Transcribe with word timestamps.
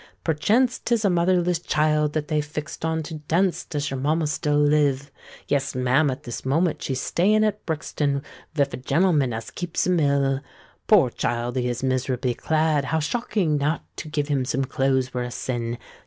—""Perchance 0.23 0.79
'tis 0.79 1.05
a 1.05 1.11
motherless 1.11 1.59
child 1.59 2.13
that 2.13 2.27
they've 2.27 2.43
fixed 2.43 2.83
on 2.83 3.03
To 3.03 3.13
dance. 3.29 3.63
Does 3.63 3.91
your 3.91 3.99
mamma 3.99 4.23
live 4.45 5.01
still?—" 5.01 5.15
"Yes, 5.47 5.75
ma'am; 5.75 6.09
at 6.09 6.23
this 6.23 6.43
moment 6.43 6.81
she's 6.81 6.99
stayin' 6.99 7.43
at 7.43 7.63
Brixton, 7.67 8.23
Vith 8.55 8.73
a 8.73 8.77
gen'leman 8.77 9.31
as 9.31 9.51
keeps 9.51 9.85
a 9.85 9.91
mill.—" 9.91 10.39
"Poor 10.87 11.11
child, 11.11 11.55
he 11.55 11.69
is 11.69 11.83
miserably 11.83 12.33
clad! 12.33 12.85
How 12.85 12.97
shocking! 12.99 13.57
Not 13.57 13.85
to 13.97 14.07
give 14.07 14.27
him 14.27 14.43
some 14.43 14.65
clothes 14.65 15.13
were 15.13 15.21
a 15.21 15.29
sin! 15.29 15.77